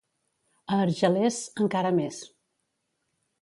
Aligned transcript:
A 0.77 0.79
Argelers, 0.85 1.37
encara 1.67 1.93
més. 1.99 2.23